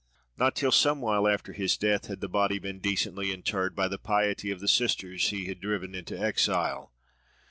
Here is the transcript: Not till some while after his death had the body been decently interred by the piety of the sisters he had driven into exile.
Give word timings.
Not 0.35 0.55
till 0.55 0.71
some 0.71 0.99
while 0.99 1.27
after 1.27 1.53
his 1.53 1.77
death 1.77 2.07
had 2.07 2.21
the 2.21 2.27
body 2.27 2.57
been 2.57 2.79
decently 2.79 3.31
interred 3.31 3.75
by 3.75 3.87
the 3.87 3.99
piety 3.99 4.49
of 4.49 4.59
the 4.59 4.67
sisters 4.67 5.29
he 5.29 5.45
had 5.45 5.61
driven 5.61 5.93
into 5.93 6.19
exile. 6.19 6.91